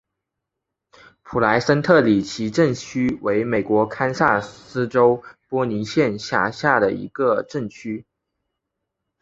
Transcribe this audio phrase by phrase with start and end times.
[1.21, 6.89] 普莱森特里奇镇区为美国堪萨斯州波尼县辖下的
[7.47, 8.03] 镇区。